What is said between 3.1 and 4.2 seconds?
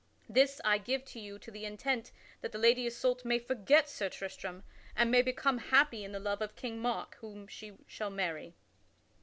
may forget Sir